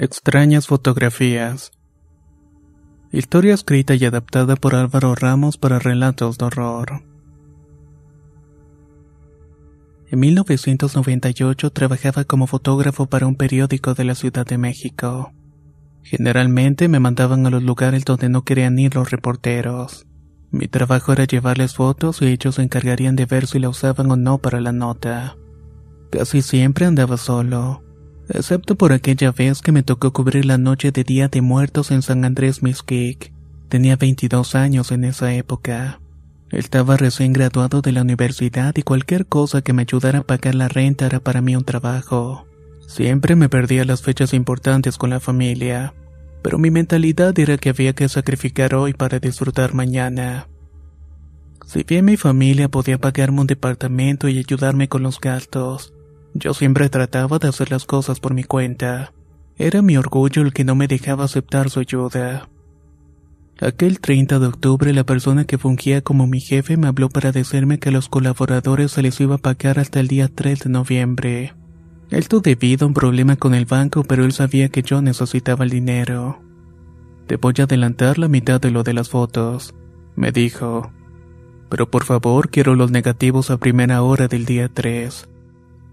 Extrañas 0.00 0.68
fotografías. 0.68 1.72
Historia 3.10 3.52
escrita 3.52 3.96
y 3.96 4.04
adaptada 4.04 4.54
por 4.54 4.76
Álvaro 4.76 5.16
Ramos 5.16 5.58
para 5.58 5.80
relatos 5.80 6.38
de 6.38 6.44
horror. 6.44 7.02
En 10.08 10.20
1998 10.20 11.70
trabajaba 11.70 12.22
como 12.22 12.46
fotógrafo 12.46 13.06
para 13.06 13.26
un 13.26 13.34
periódico 13.34 13.94
de 13.94 14.04
la 14.04 14.14
Ciudad 14.14 14.46
de 14.46 14.56
México. 14.56 15.32
Generalmente 16.04 16.86
me 16.86 17.00
mandaban 17.00 17.44
a 17.46 17.50
los 17.50 17.64
lugares 17.64 18.04
donde 18.04 18.28
no 18.28 18.44
querían 18.44 18.78
ir 18.78 18.94
los 18.94 19.10
reporteros. 19.10 20.06
Mi 20.52 20.68
trabajo 20.68 21.12
era 21.12 21.24
llevarles 21.24 21.74
fotos 21.74 22.22
y 22.22 22.26
ellos 22.26 22.54
se 22.54 22.62
encargarían 22.62 23.16
de 23.16 23.26
ver 23.26 23.48
si 23.48 23.58
la 23.58 23.68
usaban 23.68 24.12
o 24.12 24.16
no 24.16 24.38
para 24.38 24.60
la 24.60 24.70
nota. 24.70 25.36
Casi 26.12 26.40
siempre 26.40 26.86
andaba 26.86 27.16
solo 27.16 27.82
excepto 28.28 28.76
por 28.76 28.92
aquella 28.92 29.32
vez 29.32 29.62
que 29.62 29.72
me 29.72 29.82
tocó 29.82 30.12
cubrir 30.12 30.44
la 30.44 30.58
noche 30.58 30.92
de 30.92 31.04
Día 31.04 31.28
de 31.28 31.40
Muertos 31.40 31.90
en 31.90 32.02
San 32.02 32.24
Andrés 32.24 32.62
Mixquic. 32.62 33.32
Tenía 33.68 33.96
22 33.96 34.54
años 34.54 34.92
en 34.92 35.04
esa 35.04 35.32
época. 35.34 36.00
Estaba 36.50 36.96
recién 36.96 37.32
graduado 37.32 37.82
de 37.82 37.92
la 37.92 38.02
universidad 38.02 38.74
y 38.76 38.82
cualquier 38.82 39.26
cosa 39.26 39.60
que 39.60 39.72
me 39.72 39.82
ayudara 39.82 40.20
a 40.20 40.24
pagar 40.24 40.54
la 40.54 40.68
renta 40.68 41.06
era 41.06 41.20
para 41.20 41.42
mí 41.42 41.54
un 41.54 41.64
trabajo. 41.64 42.46
Siempre 42.86 43.36
me 43.36 43.50
perdía 43.50 43.84
las 43.84 44.00
fechas 44.00 44.32
importantes 44.32 44.96
con 44.96 45.10
la 45.10 45.20
familia, 45.20 45.92
pero 46.42 46.58
mi 46.58 46.70
mentalidad 46.70 47.38
era 47.38 47.58
que 47.58 47.68
había 47.68 47.92
que 47.92 48.08
sacrificar 48.08 48.74
hoy 48.74 48.94
para 48.94 49.18
disfrutar 49.18 49.74
mañana. 49.74 50.48
Si 51.66 51.82
bien 51.82 52.06
mi 52.06 52.16
familia 52.16 52.70
podía 52.70 52.96
pagarme 52.96 53.42
un 53.42 53.46
departamento 53.46 54.26
y 54.26 54.38
ayudarme 54.38 54.88
con 54.88 55.02
los 55.02 55.20
gastos, 55.20 55.92
yo 56.34 56.54
siempre 56.54 56.88
trataba 56.88 57.38
de 57.38 57.48
hacer 57.48 57.70
las 57.70 57.84
cosas 57.84 58.20
por 58.20 58.34
mi 58.34 58.44
cuenta. 58.44 59.12
Era 59.56 59.82
mi 59.82 59.96
orgullo 59.96 60.42
el 60.42 60.52
que 60.52 60.64
no 60.64 60.74
me 60.74 60.86
dejaba 60.86 61.24
aceptar 61.24 61.70
su 61.70 61.80
ayuda. 61.80 62.48
Aquel 63.60 63.98
30 63.98 64.38
de 64.38 64.46
octubre 64.46 64.92
la 64.92 65.02
persona 65.02 65.44
que 65.44 65.58
fungía 65.58 66.00
como 66.00 66.28
mi 66.28 66.40
jefe 66.40 66.76
me 66.76 66.86
habló 66.86 67.08
para 67.08 67.32
decirme 67.32 67.80
que 67.80 67.88
a 67.88 67.92
los 67.92 68.08
colaboradores 68.08 68.92
se 68.92 69.02
les 69.02 69.20
iba 69.20 69.34
a 69.34 69.38
pagar 69.38 69.80
hasta 69.80 69.98
el 69.98 70.06
día 70.06 70.28
3 70.32 70.60
de 70.60 70.70
noviembre. 70.70 71.54
Esto 72.10 72.40
debido 72.40 72.84
a 72.84 72.88
un 72.88 72.94
problema 72.94 73.34
con 73.34 73.54
el 73.54 73.66
banco, 73.66 74.04
pero 74.04 74.24
él 74.24 74.32
sabía 74.32 74.68
que 74.68 74.82
yo 74.82 75.02
necesitaba 75.02 75.64
el 75.64 75.70
dinero. 75.70 76.40
Te 77.26 77.36
voy 77.36 77.54
a 77.58 77.64
adelantar 77.64 78.16
la 78.18 78.28
mitad 78.28 78.60
de 78.60 78.70
lo 78.70 78.84
de 78.84 78.94
las 78.94 79.08
fotos, 79.08 79.74
me 80.14 80.30
dijo. 80.30 80.92
Pero 81.68 81.90
por 81.90 82.04
favor 82.04 82.50
quiero 82.50 82.76
los 82.76 82.92
negativos 82.92 83.50
a 83.50 83.58
primera 83.58 84.02
hora 84.02 84.28
del 84.28 84.46
día 84.46 84.70
3. 84.72 85.28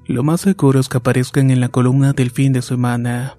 Lo 0.07 0.23
más 0.23 0.41
seguro 0.41 0.79
es 0.79 0.88
que 0.88 0.97
aparezcan 0.97 1.49
en 1.49 1.59
la 1.59 1.69
columna 1.69 2.13
del 2.13 2.29
fin 2.29 2.53
de 2.53 2.61
semana. 2.61 3.38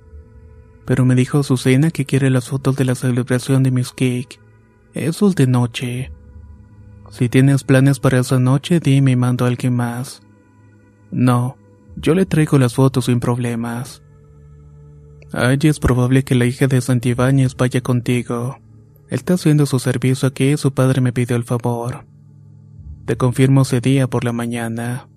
Pero 0.84 1.04
me 1.04 1.14
dijo 1.14 1.42
Susana 1.42 1.90
que 1.90 2.04
quiere 2.04 2.28
las 2.30 2.48
fotos 2.48 2.76
de 2.76 2.84
la 2.84 2.94
celebración 2.94 3.62
de 3.62 3.70
Miss 3.70 3.90
Cake. 3.90 4.40
Eso 4.92 5.28
es 5.28 5.36
de 5.36 5.46
noche. 5.46 6.12
Si 7.10 7.28
tienes 7.28 7.62
planes 7.62 8.00
para 8.00 8.18
esa 8.18 8.40
noche, 8.40 8.80
dime 8.80 9.12
y 9.12 9.16
mando 9.16 9.44
a 9.44 9.48
alguien 9.48 9.74
más. 9.74 10.22
No, 11.10 11.56
yo 11.96 12.14
le 12.14 12.26
traigo 12.26 12.58
las 12.58 12.74
fotos 12.74 13.04
sin 13.04 13.20
problemas. 13.20 14.02
Ay, 15.32 15.58
es 15.62 15.78
probable 15.78 16.24
que 16.24 16.34
la 16.34 16.46
hija 16.46 16.66
de 16.66 16.80
Santibáñez 16.80 17.56
vaya 17.56 17.80
contigo. 17.80 18.58
Él 19.08 19.14
está 19.18 19.34
haciendo 19.34 19.66
su 19.66 19.78
servicio 19.78 20.28
aquí 20.28 20.52
y 20.52 20.56
su 20.56 20.72
padre 20.72 21.00
me 21.00 21.12
pidió 21.12 21.36
el 21.36 21.44
favor. 21.44 22.06
Te 23.04 23.16
confirmo 23.16 23.62
ese 23.62 23.80
día 23.80 24.08
por 24.08 24.24
la 24.24 24.32
mañana. 24.32 25.08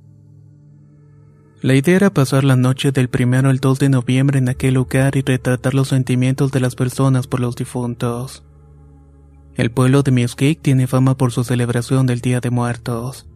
La 1.61 1.75
idea 1.75 1.97
era 1.97 2.09
pasar 2.13 2.45
la 2.45 2.55
noche 2.55 2.93
del 2.93 3.09
primero 3.09 3.49
al 3.49 3.57
2 3.57 3.79
de 3.79 3.89
noviembre 3.89 4.39
en 4.39 4.47
aquel 4.47 4.75
lugar 4.75 5.17
y 5.17 5.21
retratar 5.21 5.73
los 5.73 5.89
sentimientos 5.89 6.53
de 6.53 6.61
las 6.61 6.75
personas 6.75 7.27
por 7.27 7.41
los 7.41 7.57
difuntos. 7.57 8.45
El 9.55 9.69
pueblo 9.69 10.01
de 10.01 10.11
Mesquite 10.11 10.61
tiene 10.61 10.87
fama 10.87 11.17
por 11.17 11.33
su 11.33 11.43
celebración 11.43 12.05
del 12.05 12.21
Día 12.21 12.39
de 12.39 12.49
Muertos. 12.49 13.27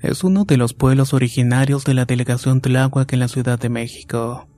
Es 0.00 0.24
uno 0.24 0.44
de 0.44 0.56
los 0.56 0.74
pueblos 0.74 1.14
originarios 1.14 1.84
de 1.84 1.94
la 1.94 2.06
delegación 2.06 2.60
Tláhuac 2.60 3.12
en 3.12 3.20
la 3.20 3.28
Ciudad 3.28 3.60
de 3.60 3.68
México. 3.68 4.48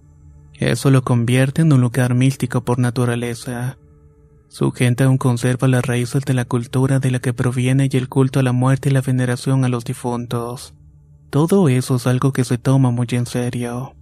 Eso 0.55 0.91
lo 0.91 1.03
convierte 1.03 1.61
en 1.61 1.75
un 1.75 1.83
lugar 1.83 2.15
místico 2.15 2.65
por 2.65 2.79
naturaleza. 2.79 3.77
Su 4.49 4.73
gente 4.73 5.05
aún 5.05 5.19
conserva 5.19 5.69
las 5.69 5.85
raíces 5.85 6.25
de 6.25 6.33
la 6.33 6.47
cultura 6.47 6.99
de 6.99 7.11
la 7.11 7.19
que 7.19 7.35
proviene 7.35 7.91
y 7.93 7.97
el 7.99 8.09
culto 8.09 8.41
a 8.41 8.43
la 8.43 8.53
muerte 8.53 8.89
y 8.89 8.93
la 8.93 9.03
veneración 9.03 9.67
a 9.67 9.69
los 9.69 9.85
difuntos. 9.85 10.73
Todo 11.31 11.69
eso 11.69 11.97
es 11.97 12.07
algo 12.07 12.33
que 12.33 12.45
se 12.45 12.59
toma 12.59 12.91
muy 12.91 13.09
en 13.11 13.27
serio. 13.27 13.95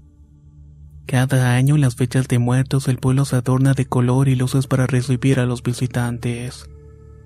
Cada 1.06 1.54
año 1.54 1.74
en 1.74 1.80
las 1.80 1.96
fechas 1.96 2.28
de 2.28 2.38
muertos 2.38 2.88
el 2.88 2.98
pueblo 2.98 3.24
se 3.24 3.36
adorna 3.36 3.74
de 3.74 3.86
color 3.86 4.28
y 4.28 4.36
luces 4.36 4.66
para 4.66 4.86
recibir 4.86 5.38
a 5.38 5.46
los 5.46 5.62
visitantes. 5.62 6.68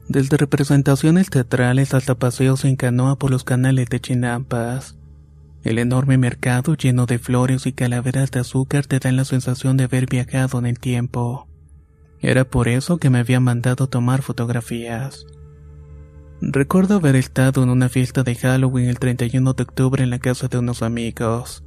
Desde 0.09 0.37
representaciones 0.37 1.31
teatrales 1.31 1.95
hasta 1.95 2.15
paseos 2.15 2.65
en 2.65 2.77
canoa 2.77 3.17
por 3.17 3.31
los 3.31 3.45
canales 3.45 3.89
de 3.89 4.01
Chinampas. 4.01 4.97
El 5.65 5.79
enorme 5.79 6.17
mercado 6.19 6.75
lleno 6.75 7.07
de 7.07 7.19
flores 7.19 7.67
y 7.67 7.73
calaveras 7.73 8.31
de 8.31 8.41
azúcar 8.41 8.87
te 8.87 9.01
dan 9.01 9.17
la 9.17 9.25
sensación 9.25 9.77
de 9.77 9.85
haber 9.85 10.07
viajado 10.07 10.59
en 10.59 10.67
el 10.67 10.79
tiempo. 10.79 11.47
Era 12.21 12.45
por 12.45 12.69
eso 12.69 12.99
que 12.99 13.11
me 13.11 13.19
había 13.19 13.39
mandado 13.39 13.87
tomar 13.87 14.23
fotografías. 14.23 15.27
Recuerdo 16.41 16.97
haber 16.97 17.17
estado 17.17 17.65
en 17.65 17.69
una 17.69 17.89
fiesta 17.89 18.23
de 18.23 18.37
Halloween 18.37 18.89
el 18.89 19.01
31 19.01 19.55
de 19.55 19.63
octubre 19.65 20.05
en 20.05 20.11
la 20.11 20.21
casa 20.21 20.47
de 20.47 20.59
unos 20.59 20.83
amigos. 20.83 21.65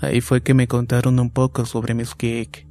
Ahí 0.00 0.20
fue 0.20 0.40
que 0.40 0.54
me 0.54 0.68
contaron 0.68 1.18
un 1.18 1.30
poco 1.30 1.66
sobre 1.66 1.94
mis 1.94 2.16
geek. 2.16 2.68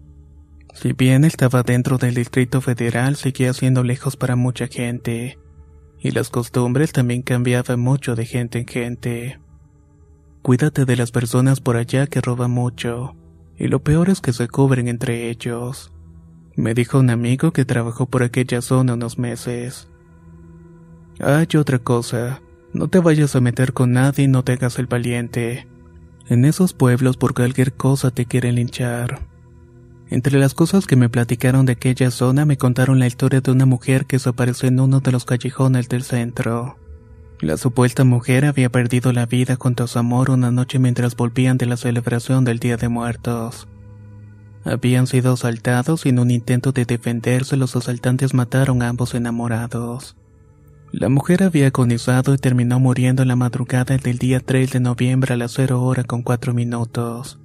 Si 0.74 0.94
bien 0.94 1.26
estaba 1.26 1.64
dentro 1.64 1.98
del 1.98 2.16
Distrito 2.16 2.62
Federal, 2.62 3.18
seguía 3.18 3.52
siendo 3.54 3.84
lejos 3.84 4.16
para 4.16 4.38
mucha 4.38 4.68
gente. 4.68 5.38
Y 6.00 6.12
las 6.12 6.30
costumbres 6.30 6.94
también 6.94 7.24
cambiaban 7.24 7.82
mucho 7.82 8.16
de 8.16 8.26
gente 8.26 8.60
en 8.60 8.68
gente. 8.68 9.40
Cuídate 10.44 10.86
de 10.86 10.96
las 10.96 11.12
personas 11.12 11.60
por 11.60 11.76
allá 11.76 12.08
que 12.08 12.22
roban 12.22 12.52
mucho. 12.52 13.18
Y 13.58 13.68
lo 13.68 13.84
peor 13.84 14.10
es 14.10 14.22
que 14.22 14.32
se 14.32 14.48
cubren 14.48 14.88
entre 14.88 15.30
ellos. 15.30 15.92
Me 16.56 16.74
dijo 16.74 17.00
un 17.00 17.10
amigo 17.10 17.52
que 17.52 17.66
trabajó 17.66 18.06
por 18.06 18.24
aquella 18.24 18.62
zona 18.62 18.94
unos 18.94 19.18
meses. 19.18 19.90
Hay 21.20 21.48
otra 21.58 21.80
cosa. 21.80 22.42
No 22.74 22.90
te 22.90 23.00
vayas 23.00 23.36
a 23.36 23.42
meter 23.42 23.74
con 23.74 23.94
nadie 23.94 24.26
y 24.26 24.28
no 24.28 24.44
te 24.44 24.54
hagas 24.54 24.78
el 24.78 24.86
valiente. 24.86 25.68
En 26.28 26.46
esos 26.46 26.74
pueblos 26.74 27.18
por 27.18 27.34
cualquier 27.34 27.74
cosa 27.74 28.12
te 28.12 28.26
quieren 28.26 28.56
linchar. 28.56 29.22
Entre 30.10 30.38
las 30.38 30.54
cosas 30.54 30.86
que 30.86 30.96
me 30.96 31.10
platicaron 31.10 31.66
de 31.66 31.74
aquella 31.74 32.12
zona 32.12 32.46
me 32.46 32.58
contaron 32.58 33.00
la 33.00 33.08
historia 33.08 33.42
de 33.42 33.52
una 33.52 33.66
mujer 33.66 34.06
que 34.06 34.18
desapareció 34.18 34.70
en 34.70 34.80
uno 34.80 35.00
de 35.00 35.12
los 35.12 35.26
callejones 35.26 35.90
del 35.90 36.04
centro. 36.04 36.78
La 37.40 37.58
supuesta 37.58 38.04
mujer 38.04 38.46
había 38.46 38.72
perdido 38.72 39.12
la 39.12 39.26
vida 39.26 39.58
junto 39.60 39.84
a 39.84 39.88
su 39.88 40.00
amor 40.00 40.30
una 40.30 40.52
noche 40.52 40.80
mientras 40.80 41.16
volvían 41.16 41.58
de 41.58 41.66
la 41.66 41.78
celebración 41.78 42.46
del 42.46 42.60
Día 42.60 42.78
de 42.78 42.90
Muertos. 42.90 43.68
Habían 44.64 45.08
sido 45.08 45.34
asaltados 45.34 46.06
y 46.06 46.10
en 46.10 46.20
un 46.20 46.32
intento 46.32 46.72
de 46.72 46.86
defenderse 46.86 47.56
los 47.58 47.76
asaltantes 47.76 48.34
mataron 48.34 48.82
a 48.82 48.90
ambos 48.90 49.14
enamorados. 49.14 50.16
La 51.00 51.10
mujer 51.10 51.44
había 51.44 51.68
agonizado 51.68 52.34
y 52.34 52.40
terminó 52.40 52.80
muriendo 52.80 53.22
en 53.22 53.28
la 53.28 53.36
madrugada 53.36 54.00
del 54.00 54.18
día 54.18 54.40
3 54.40 54.72
de 54.72 54.80
noviembre 54.80 55.36
a 55.36 55.38
las 55.38 55.52
0 55.52 55.84
hora 55.84 56.04
con 56.04 56.24
4 56.24 56.56
minutos, 56.56 57.40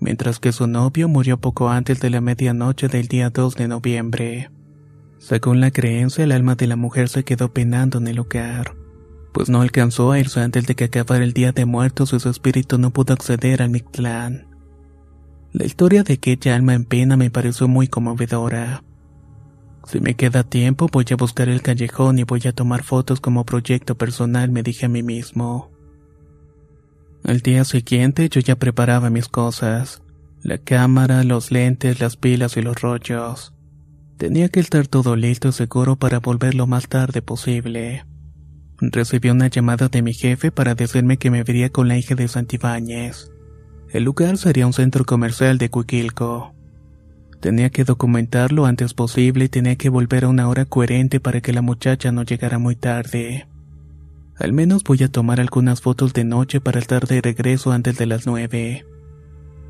mientras 0.00 0.40
que 0.40 0.50
su 0.50 0.66
novio 0.66 1.06
murió 1.06 1.36
poco 1.36 1.68
antes 1.68 2.00
de 2.00 2.10
la 2.10 2.20
medianoche 2.20 2.88
del 2.88 3.06
día 3.06 3.30
2 3.30 3.54
de 3.54 3.68
noviembre. 3.68 4.50
Según 5.18 5.60
la 5.60 5.70
creencia, 5.70 6.24
el 6.24 6.32
alma 6.32 6.56
de 6.56 6.66
la 6.66 6.74
mujer 6.74 7.08
se 7.08 7.22
quedó 7.22 7.52
penando 7.52 7.98
en 7.98 8.08
el 8.08 8.16
lugar, 8.16 8.74
pues 9.32 9.48
no 9.48 9.60
alcanzó 9.60 10.10
a 10.10 10.18
irse 10.18 10.40
antes 10.40 10.66
de 10.66 10.74
que 10.74 10.86
acabara 10.86 11.22
el 11.22 11.34
día 11.34 11.52
de 11.52 11.66
muertos 11.66 12.12
y 12.12 12.18
su 12.18 12.28
espíritu 12.30 12.78
no 12.78 12.90
pudo 12.92 13.14
acceder 13.14 13.62
al 13.62 13.70
Mictlán. 13.70 14.48
La 15.52 15.66
historia 15.66 16.02
de 16.02 16.14
aquella 16.14 16.56
alma 16.56 16.74
en 16.74 16.84
pena 16.84 17.16
me 17.16 17.30
pareció 17.30 17.68
muy 17.68 17.86
conmovedora. 17.86 18.82
Si 19.86 20.00
me 20.00 20.14
queda 20.14 20.44
tiempo, 20.44 20.88
voy 20.92 21.04
a 21.10 21.16
buscar 21.16 21.48
el 21.48 21.62
callejón 21.62 22.18
y 22.18 22.24
voy 22.24 22.42
a 22.46 22.52
tomar 22.52 22.82
fotos 22.82 23.20
como 23.20 23.44
proyecto 23.44 23.96
personal, 23.96 24.50
me 24.50 24.62
dije 24.62 24.86
a 24.86 24.88
mí 24.88 25.02
mismo. 25.02 25.70
Al 27.24 27.40
día 27.40 27.64
siguiente 27.64 28.28
yo 28.28 28.40
ya 28.40 28.56
preparaba 28.56 29.10
mis 29.10 29.28
cosas. 29.28 30.02
La 30.42 30.58
cámara, 30.58 31.22
los 31.22 31.52
lentes, 31.52 32.00
las 32.00 32.16
pilas 32.16 32.56
y 32.56 32.62
los 32.62 32.80
rollos. 32.80 33.54
Tenía 34.18 34.48
que 34.48 34.60
estar 34.60 34.86
todo 34.86 35.16
listo 35.16 35.48
y 35.48 35.52
seguro 35.52 35.96
para 35.96 36.18
volver 36.18 36.54
lo 36.54 36.66
más 36.66 36.88
tarde 36.88 37.22
posible. 37.22 38.04
Recibí 38.80 39.30
una 39.30 39.46
llamada 39.46 39.88
de 39.88 40.02
mi 40.02 40.12
jefe 40.12 40.50
para 40.50 40.74
decirme 40.74 41.16
que 41.16 41.30
me 41.30 41.44
vería 41.44 41.70
con 41.70 41.86
la 41.86 41.96
hija 41.96 42.16
de 42.16 42.26
Santibáñez. 42.26 43.30
El 43.90 44.04
lugar 44.04 44.38
sería 44.38 44.66
un 44.66 44.72
centro 44.72 45.04
comercial 45.04 45.58
de 45.58 45.70
Cuiquilco. 45.70 46.51
Tenía 47.42 47.70
que 47.70 47.82
documentarlo 47.82 48.62
lo 48.62 48.66
antes 48.66 48.94
posible 48.94 49.46
y 49.46 49.48
tenía 49.48 49.74
que 49.74 49.88
volver 49.88 50.24
a 50.24 50.28
una 50.28 50.48
hora 50.48 50.64
coherente 50.64 51.18
para 51.18 51.40
que 51.40 51.52
la 51.52 51.60
muchacha 51.60 52.12
no 52.12 52.22
llegara 52.22 52.60
muy 52.60 52.76
tarde. 52.76 53.48
Al 54.36 54.52
menos 54.52 54.84
voy 54.84 55.02
a 55.02 55.08
tomar 55.08 55.40
algunas 55.40 55.80
fotos 55.80 56.12
de 56.12 56.22
noche 56.22 56.60
para 56.60 56.78
estar 56.78 57.08
de 57.08 57.20
regreso 57.20 57.72
antes 57.72 57.98
de 57.98 58.06
las 58.06 58.28
nueve. 58.28 58.86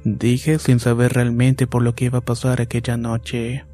Dije 0.04 0.58
sin 0.58 0.80
saber 0.80 1.14
realmente 1.14 1.66
por 1.66 1.82
lo 1.82 1.94
que 1.94 2.04
iba 2.04 2.18
a 2.18 2.24
pasar 2.26 2.60
aquella 2.60 2.98
noche. 2.98 3.64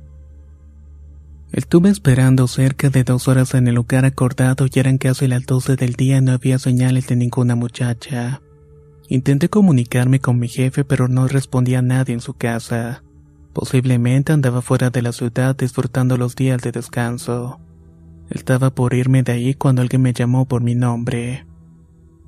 Estuve 1.50 1.90
esperando 1.90 2.46
cerca 2.46 2.90
de 2.90 3.02
dos 3.02 3.26
horas 3.26 3.52
en 3.54 3.66
el 3.66 3.74
lugar 3.74 4.04
acordado 4.04 4.66
y 4.72 4.78
eran 4.78 4.98
casi 4.98 5.26
las 5.26 5.44
doce 5.44 5.74
del 5.74 5.94
día 5.94 6.18
y 6.18 6.20
no 6.20 6.30
había 6.30 6.60
señales 6.60 7.08
de 7.08 7.16
ninguna 7.16 7.56
muchacha. 7.56 8.42
Intenté 9.08 9.48
comunicarme 9.48 10.20
con 10.20 10.38
mi 10.38 10.46
jefe 10.46 10.84
pero 10.84 11.08
no 11.08 11.26
respondía 11.26 11.80
a 11.80 11.82
nadie 11.82 12.14
en 12.14 12.20
su 12.20 12.34
casa. 12.34 13.02
Posiblemente 13.52 14.32
andaba 14.32 14.62
fuera 14.62 14.90
de 14.90 15.02
la 15.02 15.12
ciudad 15.12 15.56
disfrutando 15.56 16.16
los 16.16 16.36
días 16.36 16.62
de 16.62 16.72
descanso. 16.72 17.60
Estaba 18.30 18.70
por 18.70 18.94
irme 18.94 19.22
de 19.22 19.32
ahí 19.32 19.54
cuando 19.54 19.82
alguien 19.82 20.02
me 20.02 20.12
llamó 20.12 20.46
por 20.46 20.62
mi 20.62 20.74
nombre. 20.74 21.46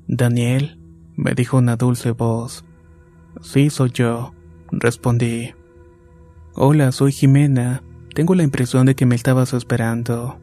Daniel, 0.07 0.79
me 1.15 1.33
dijo 1.33 1.57
una 1.57 1.75
dulce 1.75 2.11
voz. 2.11 2.65
Sí, 3.41 3.69
soy 3.69 3.91
yo, 3.91 4.33
respondí. 4.71 5.53
Hola, 6.53 6.91
soy 6.91 7.11
Jimena. 7.11 7.83
Tengo 8.13 8.35
la 8.35 8.43
impresión 8.43 8.85
de 8.85 8.95
que 8.95 9.05
me 9.05 9.15
estabas 9.15 9.53
esperando. 9.53 10.39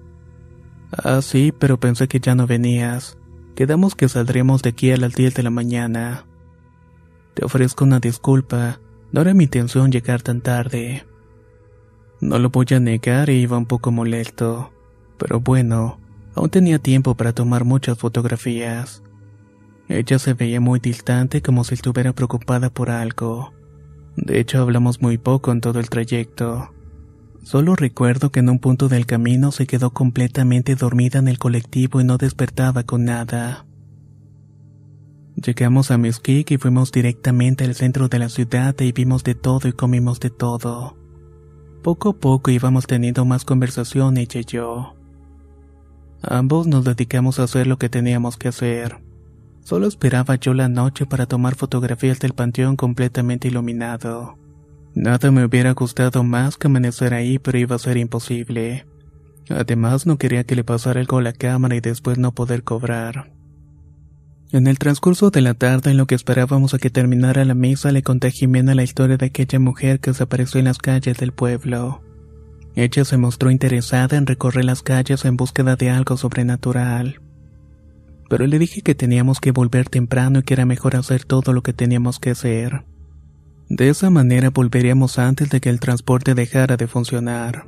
Ah, 0.90 1.20
sí, 1.20 1.52
pero 1.58 1.78
pensé 1.78 2.08
que 2.08 2.20
ya 2.20 2.34
no 2.34 2.46
venías. 2.46 3.18
Quedamos 3.54 3.94
que 3.94 4.08
saldríamos 4.08 4.62
de 4.62 4.70
aquí 4.70 4.90
a 4.90 4.96
las 4.96 5.14
10 5.14 5.34
de 5.34 5.42
la 5.42 5.50
mañana. 5.50 6.24
Te 7.34 7.44
ofrezco 7.44 7.84
una 7.84 8.00
disculpa. 8.00 8.80
No 9.12 9.22
era 9.22 9.34
mi 9.34 9.44
intención 9.44 9.90
llegar 9.90 10.22
tan 10.22 10.40
tarde. 10.40 11.04
No 12.20 12.38
lo 12.38 12.50
voy 12.50 12.66
a 12.72 12.80
negar 12.80 13.30
iba 13.30 13.56
un 13.56 13.66
poco 13.66 13.90
molesto. 13.90 14.72
Pero 15.18 15.40
bueno, 15.40 15.98
aún 16.34 16.50
tenía 16.50 16.78
tiempo 16.78 17.14
para 17.14 17.32
tomar 17.32 17.64
muchas 17.64 17.98
fotografías. 17.98 19.02
Ella 19.88 20.18
se 20.18 20.34
veía 20.34 20.60
muy 20.60 20.80
distante 20.80 21.40
como 21.40 21.64
si 21.64 21.74
estuviera 21.74 22.12
preocupada 22.12 22.70
por 22.70 22.90
algo. 22.90 23.54
De 24.16 24.40
hecho, 24.40 24.60
hablamos 24.60 25.00
muy 25.00 25.16
poco 25.16 25.52
en 25.52 25.60
todo 25.60 25.80
el 25.80 25.88
trayecto. 25.88 26.74
Solo 27.42 27.76
recuerdo 27.76 28.30
que 28.30 28.40
en 28.40 28.50
un 28.50 28.58
punto 28.58 28.88
del 28.88 29.06
camino 29.06 29.52
se 29.52 29.66
quedó 29.66 29.94
completamente 29.94 30.74
dormida 30.74 31.18
en 31.18 31.28
el 31.28 31.38
colectivo 31.38 32.00
y 32.00 32.04
no 32.04 32.18
despertaba 32.18 32.82
con 32.82 33.04
nada. 33.04 33.64
Llegamos 35.44 35.92
a 35.92 35.98
Mesquite 35.98 36.54
y 36.54 36.56
fuimos 36.58 36.90
directamente 36.90 37.62
al 37.62 37.76
centro 37.76 38.08
de 38.08 38.18
la 38.18 38.28
ciudad 38.28 38.74
y 38.80 38.90
vimos 38.90 39.22
de 39.22 39.36
todo 39.36 39.68
y 39.68 39.72
comimos 39.72 40.18
de 40.18 40.30
todo. 40.30 40.96
Poco 41.80 42.08
a 42.08 42.12
poco 42.16 42.50
íbamos 42.50 42.88
teniendo 42.88 43.24
más 43.24 43.44
conversación 43.44 44.16
ella 44.16 44.40
y 44.40 44.44
yo. 44.44 44.96
Ambos 46.22 46.66
nos 46.66 46.84
dedicamos 46.84 47.38
a 47.38 47.44
hacer 47.44 47.68
lo 47.68 47.78
que 47.78 47.88
teníamos 47.88 48.36
que 48.36 48.48
hacer. 48.48 48.98
Solo 49.62 49.86
esperaba 49.86 50.34
yo 50.34 50.54
la 50.54 50.68
noche 50.68 51.06
para 51.06 51.26
tomar 51.26 51.54
fotografías 51.54 52.18
del 52.18 52.32
panteón 52.32 52.74
completamente 52.74 53.46
iluminado. 53.46 54.36
Nada 54.96 55.30
me 55.30 55.44
hubiera 55.44 55.72
gustado 55.72 56.24
más 56.24 56.56
que 56.56 56.66
amanecer 56.66 57.14
ahí, 57.14 57.38
pero 57.38 57.58
iba 57.58 57.76
a 57.76 57.78
ser 57.78 57.96
imposible. 57.96 58.86
Además, 59.50 60.04
no 60.04 60.18
quería 60.18 60.42
que 60.42 60.56
le 60.56 60.64
pasara 60.64 60.98
algo 60.98 61.18
a 61.18 61.22
la 61.22 61.32
cámara 61.32 61.76
y 61.76 61.80
después 61.80 62.18
no 62.18 62.32
poder 62.32 62.64
cobrar. 62.64 63.37
En 64.50 64.66
el 64.66 64.78
transcurso 64.78 65.30
de 65.30 65.42
la 65.42 65.52
tarde, 65.52 65.90
en 65.90 65.98
lo 65.98 66.06
que 66.06 66.14
esperábamos 66.14 66.72
a 66.72 66.78
que 66.78 66.88
terminara 66.88 67.44
la 67.44 67.54
misa, 67.54 67.92
le 67.92 68.02
conté 68.02 68.28
a 68.28 68.30
Jimena 68.30 68.74
la 68.74 68.82
historia 68.82 69.18
de 69.18 69.26
aquella 69.26 69.58
mujer 69.58 70.00
que 70.00 70.10
desapareció 70.10 70.58
en 70.58 70.64
las 70.64 70.78
calles 70.78 71.18
del 71.18 71.32
pueblo. 71.32 72.00
Ella 72.74 73.04
se 73.04 73.18
mostró 73.18 73.50
interesada 73.50 74.16
en 74.16 74.24
recorrer 74.24 74.64
las 74.64 74.82
calles 74.82 75.26
en 75.26 75.36
búsqueda 75.36 75.76
de 75.76 75.90
algo 75.90 76.16
sobrenatural. 76.16 77.20
Pero 78.30 78.46
le 78.46 78.58
dije 78.58 78.80
que 78.80 78.94
teníamos 78.94 79.38
que 79.38 79.52
volver 79.52 79.90
temprano 79.90 80.38
y 80.38 80.42
que 80.44 80.54
era 80.54 80.64
mejor 80.64 80.96
hacer 80.96 81.24
todo 81.24 81.52
lo 81.52 81.62
que 81.62 81.74
teníamos 81.74 82.18
que 82.18 82.30
hacer. 82.30 82.84
De 83.68 83.90
esa 83.90 84.08
manera 84.08 84.48
volveríamos 84.48 85.18
antes 85.18 85.50
de 85.50 85.60
que 85.60 85.68
el 85.68 85.78
transporte 85.78 86.34
dejara 86.34 86.78
de 86.78 86.86
funcionar. 86.86 87.66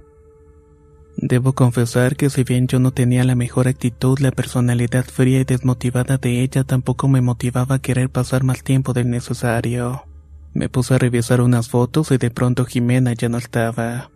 Debo 1.22 1.52
confesar 1.52 2.16
que 2.16 2.30
si 2.30 2.44
bien 2.44 2.66
yo 2.66 2.78
no 2.78 2.92
tenía 2.92 3.24
la 3.24 3.34
mejor 3.34 3.68
actitud, 3.68 4.18
la 4.20 4.30
personalidad 4.30 5.04
fría 5.04 5.40
y 5.40 5.44
desmotivada 5.44 6.16
de 6.16 6.40
ella 6.40 6.64
tampoco 6.64 7.08
me 7.08 7.20
motivaba 7.20 7.74
a 7.74 7.78
querer 7.78 8.08
pasar 8.08 8.42
más 8.42 8.62
tiempo 8.64 8.94
del 8.94 9.10
necesario. 9.10 10.04
Me 10.54 10.70
puse 10.70 10.94
a 10.94 10.98
revisar 10.98 11.42
unas 11.42 11.68
fotos 11.68 12.10
y 12.10 12.16
de 12.16 12.30
pronto 12.30 12.64
Jimena 12.64 13.12
ya 13.12 13.28
no 13.28 13.36
estaba. 13.36 14.10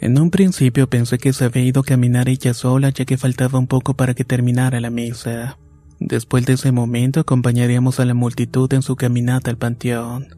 En 0.00 0.18
un 0.18 0.30
principio 0.30 0.88
pensé 0.88 1.18
que 1.18 1.34
se 1.34 1.44
había 1.44 1.64
ido 1.64 1.82
a 1.82 1.84
caminar 1.84 2.30
ella 2.30 2.54
sola 2.54 2.88
ya 2.88 3.04
que 3.04 3.18
faltaba 3.18 3.58
un 3.58 3.66
poco 3.66 3.92
para 3.92 4.14
que 4.14 4.24
terminara 4.24 4.80
la 4.80 4.88
misa. 4.88 5.58
Después 6.00 6.46
de 6.46 6.54
ese 6.54 6.72
momento 6.72 7.20
acompañaríamos 7.20 8.00
a 8.00 8.06
la 8.06 8.14
multitud 8.14 8.72
en 8.72 8.80
su 8.80 8.96
caminata 8.96 9.50
al 9.50 9.58
panteón. 9.58 10.28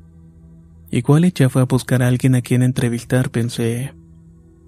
Igual 0.90 1.22
ella 1.22 1.48
fue 1.48 1.62
a 1.62 1.66
buscar 1.66 2.02
a 2.02 2.08
alguien 2.08 2.34
a 2.34 2.42
quien 2.42 2.64
entrevistar, 2.64 3.30
pensé. 3.30 3.94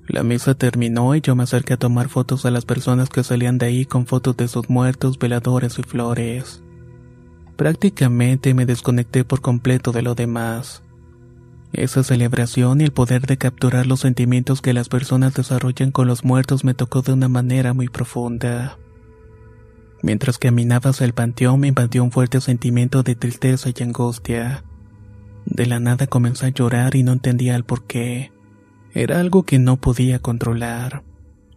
La 0.09 0.23
misa 0.23 0.55
terminó 0.55 1.15
y 1.15 1.21
yo 1.21 1.37
me 1.37 1.43
acerqué 1.43 1.75
a 1.75 1.79
tomar 1.79 2.09
fotos 2.09 2.47
a 2.47 2.51
las 2.51 2.65
personas 2.65 3.11
que 3.11 3.23
salían 3.23 3.59
de 3.59 3.67
ahí 3.67 3.85
con 3.85 4.07
fotos 4.07 4.39
de 4.39 4.49
sus 4.49 4.71
muertos, 4.71 5.19
veladores 5.19 5.79
y 5.79 5.83
flores. 5.83 6.63
Prácticamente 7.57 8.55
me 8.55 8.65
desconecté 8.65 9.25
por 9.25 9.43
completo 9.43 9.93
de 9.93 10.01
lo 10.01 10.15
demás. 10.15 10.83
Esa 11.75 12.03
celebración 12.03 12.81
y 12.81 12.85
el 12.85 12.93
poder 12.93 13.27
de 13.27 13.37
capturar 13.37 13.87
los 13.87 14.01
sentimientos 14.01 14.63
que 14.63 14.73
las 14.73 14.89
personas 14.89 15.35
desarrollan 15.35 15.91
con 15.91 16.09
los 16.09 16.25
muertos 16.25 16.65
me 16.65 16.73
tocó 16.73 17.03
de 17.03 17.13
una 17.13 17.29
manera 17.29 17.75
muy 17.75 17.89
profunda. 17.89 18.79
Mientras 20.03 20.39
caminaba 20.39 20.91
hacia 20.91 21.05
el 21.05 21.13
panteón 21.13 21.61
me 21.61 21.69
invadió 21.69 22.03
un 22.03 22.13
fuerte 22.13 22.41
sentimiento 22.41 23.03
de 23.03 23.15
tristeza 23.15 23.69
y 23.77 23.83
angustia. 23.83 24.65
De 25.45 25.67
la 25.67 25.81
nada 25.81 26.07
comencé 26.07 26.47
a 26.47 26.51
llorar 26.51 26.95
y 26.95 27.03
no 27.03 27.13
entendía 27.13 27.57
el 27.57 27.65
por 27.65 27.85
qué. 27.85 28.33
Era 28.99 29.21
algo 29.21 29.45
que 29.45 29.61
no 29.61 29.77
podía 29.77 30.19
controlar. 30.19 31.05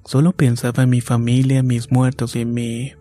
Solo 0.05 0.31
pensaba 0.31 0.83
en 0.83 0.91
mi 0.91 1.01
familia, 1.01 1.63
mis 1.63 1.91
muertos 1.91 2.35
y 2.35 2.41
en 2.41 2.53
mí. 2.53 2.93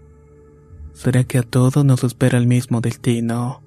¿Será 0.94 1.25
que 1.25 1.37
a 1.37 1.42
todos 1.42 1.85
nos 1.85 2.04
espera 2.04 2.38
el 2.38 2.47
mismo 2.47 2.80
destino? 2.80 3.62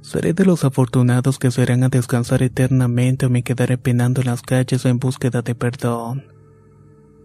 ¿Seré 0.00 0.32
de 0.32 0.46
los 0.46 0.64
afortunados 0.64 1.38
que 1.38 1.50
serán 1.50 1.84
a 1.84 1.90
descansar 1.90 2.42
eternamente 2.42 3.26
o 3.26 3.30
me 3.30 3.42
quedaré 3.42 3.76
penando 3.76 4.22
en 4.22 4.28
las 4.28 4.40
calles 4.40 4.86
en 4.86 4.98
búsqueda 4.98 5.42
de 5.42 5.54
perdón? 5.54 6.24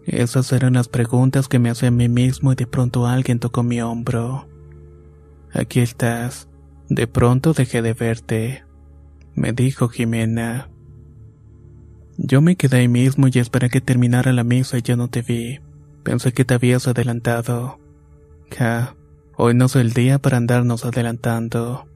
Esas 0.06 0.52
eran 0.52 0.74
las 0.74 0.90
preguntas 0.90 1.48
que 1.48 1.58
me 1.58 1.70
hacía 1.70 1.88
a 1.88 1.92
mí 1.92 2.10
mismo 2.10 2.52
y 2.52 2.56
de 2.56 2.68
pronto 2.68 3.08
alguien 3.08 3.40
tocó 3.40 3.64
mi 3.64 3.82
hombro. 3.82 4.50
Aquí 5.54 5.80
estás. 5.80 6.50
De 6.90 7.08
pronto 7.08 7.54
dejé 7.54 7.82
de 7.82 7.94
verte, 7.94 8.66
me 9.36 9.54
dijo 9.54 9.88
Jimena. 9.88 10.68
Yo 12.22 12.42
me 12.42 12.58
quedé 12.58 12.80
ahí 12.80 12.90
mismo 12.90 13.28
y 13.32 13.40
esperé 13.40 13.70
que 13.70 13.80
terminara 13.80 14.34
la 14.34 14.44
misa 14.44 14.78
y 14.78 14.82
ya 14.82 14.98
no 14.98 15.08
te 15.08 15.22
vi. 15.22 15.62
Pensé 16.04 16.34
que 16.34 16.44
te 16.44 16.54
habías 16.54 16.86
adelantado. 16.86 17.80
Ja, 18.52 18.98
hoy 19.38 19.54
no 19.54 19.66
es 19.66 19.76
el 19.78 19.94
día 19.94 20.20
para 20.20 20.36
andarnos 20.36 20.84
adelantando. 20.84 21.88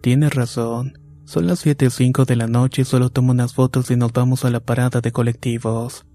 Tienes 0.00 0.34
razón. 0.34 0.98
Son 1.26 1.46
las 1.46 1.66
7.05 1.66 2.24
de 2.24 2.36
la 2.36 2.46
noche 2.46 2.82
y 2.82 2.84
solo 2.86 3.10
tomo 3.10 3.32
unas 3.32 3.52
fotos 3.52 3.90
y 3.90 3.96
nos 3.96 4.14
vamos 4.14 4.46
a 4.46 4.50
la 4.50 4.60
parada 4.60 5.02
de 5.02 5.12
colectivos. 5.12 6.06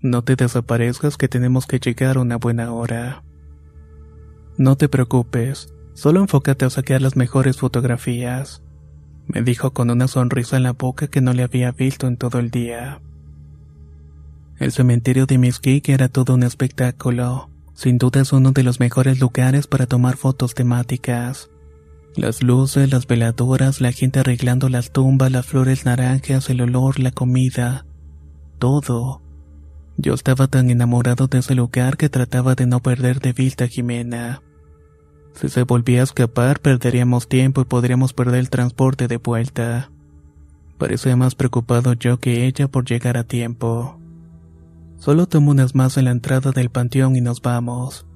No 0.00 0.24
te 0.24 0.34
desaparezcas 0.34 1.18
que 1.18 1.28
tenemos 1.28 1.66
que 1.66 1.80
llegar 1.80 2.16
a 2.16 2.20
una 2.20 2.36
buena 2.36 2.72
hora. 2.72 3.22
No 4.56 4.76
te 4.76 4.88
preocupes, 4.88 5.68
solo 5.92 6.20
enfócate 6.20 6.64
a 6.64 6.70
sacar 6.70 7.02
las 7.02 7.14
mejores 7.14 7.58
fotografías, 7.58 8.62
me 9.32 9.42
dijo 9.42 9.72
con 9.72 9.90
una 9.90 10.08
sonrisa 10.08 10.56
en 10.56 10.64
la 10.64 10.72
boca 10.72 11.06
que 11.06 11.20
no 11.20 11.32
le 11.32 11.42
había 11.42 11.70
visto 11.72 12.06
en 12.06 12.16
todo 12.16 12.38
el 12.38 12.50
día. 12.50 13.00
El 14.58 14.72
cementerio 14.72 15.26
de 15.26 15.38
Mesquite 15.38 15.92
era 15.92 16.08
todo 16.08 16.34
un 16.34 16.42
espectáculo. 16.42 17.48
Sin 17.74 17.96
duda 17.96 18.20
es 18.20 18.32
uno 18.32 18.52
de 18.52 18.62
los 18.62 18.80
mejores 18.80 19.20
lugares 19.20 19.66
para 19.66 19.86
tomar 19.86 20.16
fotos 20.16 20.54
temáticas. 20.54 21.48
Las 22.16 22.42
luces, 22.42 22.90
las 22.90 23.06
veladoras, 23.06 23.80
la 23.80 23.92
gente 23.92 24.18
arreglando 24.20 24.68
las 24.68 24.90
tumbas, 24.90 25.30
las 25.30 25.46
flores 25.46 25.84
naranjas, 25.84 26.50
el 26.50 26.60
olor, 26.60 26.98
la 26.98 27.12
comida. 27.12 27.86
Todo. 28.58 29.22
Yo 29.96 30.14
estaba 30.14 30.48
tan 30.48 30.70
enamorado 30.70 31.28
de 31.28 31.38
ese 31.38 31.54
lugar 31.54 31.96
que 31.96 32.08
trataba 32.08 32.54
de 32.54 32.66
no 32.66 32.80
perder 32.80 33.20
de 33.20 33.32
vista 33.32 33.64
a 33.64 33.68
Jimena. 33.68 34.42
Si 35.34 35.48
se 35.48 35.62
volvía 35.62 36.00
a 36.00 36.04
escapar, 36.04 36.60
perderíamos 36.60 37.28
tiempo 37.28 37.60
y 37.60 37.64
podríamos 37.64 38.12
perder 38.12 38.40
el 38.40 38.50
transporte 38.50 39.08
de 39.08 39.16
vuelta. 39.16 39.90
Parecía 40.78 41.16
más 41.16 41.34
preocupado 41.34 41.92
yo 41.94 42.18
que 42.18 42.46
ella 42.46 42.68
por 42.68 42.84
llegar 42.84 43.16
a 43.16 43.24
tiempo. 43.24 43.98
Solo 44.98 45.26
tomo 45.26 45.50
unas 45.50 45.74
más 45.74 45.96
en 45.96 46.06
la 46.06 46.10
entrada 46.10 46.52
del 46.52 46.70
panteón 46.70 47.16
y 47.16 47.20
nos 47.20 47.40
vamos. 47.40 48.06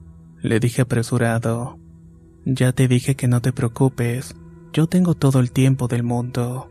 Le 0.43 0.61
dije 0.61 0.83
apresurado. 0.83 1.79
Ya 2.45 2.73
te 2.73 2.89
dije 2.89 3.15
que 3.15 3.27
no 3.27 3.41
te 3.41 3.53
preocupes, 3.53 4.37
yo 4.75 4.87
tengo 4.87 5.15
todo 5.15 5.41
el 5.41 5.51
tiempo 5.51 5.89
del 5.89 6.03
mundo. 6.03 6.69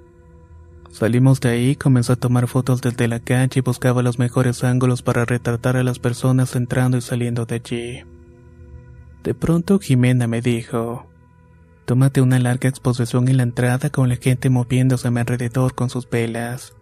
Salimos 0.92 1.42
de 1.42 1.50
ahí, 1.50 1.76
comencé 1.76 2.14
a 2.14 2.16
tomar 2.16 2.48
fotos 2.48 2.82
desde 2.82 3.08
la 3.08 3.20
calle 3.20 3.60
y 3.60 3.62
buscaba 3.62 4.04
los 4.04 4.20
mejores 4.20 4.64
ángulos 4.64 5.02
para 5.02 5.26
retratar 5.26 5.78
a 5.78 5.84
las 5.84 5.98
personas 5.98 6.56
entrando 6.56 6.98
y 6.98 7.02
saliendo 7.02 7.48
de 7.48 7.56
allí. 7.56 8.13
De 9.24 9.34
pronto 9.34 9.80
Jimena 9.80 10.28
me 10.28 10.42
dijo, 10.42 11.08
tómate 11.86 12.20
una 12.20 12.40
larga 12.40 12.68
exposición 12.68 13.30
en 13.30 13.38
la 13.38 13.44
entrada 13.44 13.90
con 13.90 14.10
la 14.10 14.18
gente 14.18 14.50
moviéndose 14.50 15.08
a 15.08 15.12
mi 15.12 15.22
alrededor 15.22 15.76
con 15.76 15.90
sus 15.90 16.10
velas. 16.10 16.76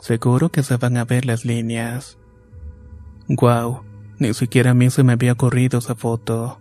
Seguro 0.00 0.48
que 0.48 0.62
se 0.62 0.78
van 0.78 0.96
a 0.96 1.04
ver 1.04 1.26
las 1.26 1.44
líneas. 1.44 2.18
Guau, 3.28 3.82
ni 4.18 4.32
siquiera 4.32 4.70
a 4.70 4.74
mí 4.74 4.88
se 4.88 5.02
me 5.02 5.12
había 5.12 5.32
ocurrido 5.32 5.78
esa 5.78 5.94
foto. 5.94 6.58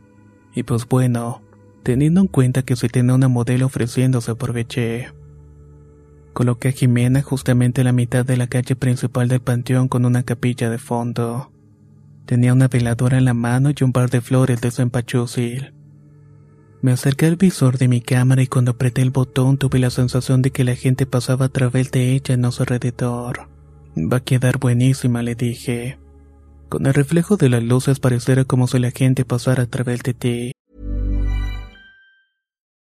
Y 0.53 0.63
pues 0.63 0.87
bueno, 0.87 1.41
teniendo 1.83 2.19
en 2.19 2.27
cuenta 2.27 2.63
que 2.63 2.75
si 2.75 2.89
tenía 2.89 3.15
una 3.15 3.29
modelo 3.29 3.67
ofreciéndose 3.67 4.31
aproveché. 4.31 5.13
Coloqué 6.33 6.69
a 6.69 6.71
Jimena 6.73 7.21
justamente 7.21 7.81
a 7.81 7.83
la 7.85 7.93
mitad 7.93 8.25
de 8.25 8.35
la 8.35 8.47
calle 8.47 8.75
principal 8.75 9.29
del 9.29 9.39
panteón 9.39 9.87
con 9.87 10.05
una 10.05 10.23
capilla 10.23 10.69
de 10.69 10.79
fondo. 10.79 11.52
Tenía 12.25 12.53
una 12.53 12.67
veladora 12.67 13.17
en 13.17 13.25
la 13.25 13.33
mano 13.33 13.71
y 13.71 13.83
un 13.83 13.91
par 13.91 14.09
de 14.09 14.21
flores 14.21 14.61
de 14.61 14.71
cempachúcil. 14.71 15.73
Me 16.81 16.91
acerqué 16.91 17.27
al 17.27 17.37
visor 17.37 17.77
de 17.77 17.87
mi 17.87 18.01
cámara 18.01 18.41
y 18.41 18.47
cuando 18.47 18.71
apreté 18.71 19.01
el 19.01 19.11
botón 19.11 19.57
tuve 19.57 19.79
la 19.79 19.89
sensación 19.89 20.41
de 20.41 20.51
que 20.51 20.63
la 20.63 20.75
gente 20.75 21.05
pasaba 21.05 21.45
a 21.45 21.49
través 21.49 21.91
de 21.91 22.11
ella 22.11 22.35
en 22.35 22.51
su 22.51 22.63
alrededor. 22.63 23.49
Va 23.95 24.17
a 24.17 24.23
quedar 24.23 24.57
buenísima, 24.57 25.23
le 25.23 25.35
dije. 25.35 25.97
Con 26.69 26.85
el 26.85 26.93
reflejo 26.93 27.37
de 27.37 27.49
las 27.49 27.63
luces 27.63 27.99
pareciera 27.99 28.43
como 28.45 28.67
si 28.67 28.79
la 28.79 28.91
gente 28.91 29.25
pasara 29.25 29.63
a 29.63 29.67
través 29.67 30.01
de 30.03 30.13
ti. 30.13 30.51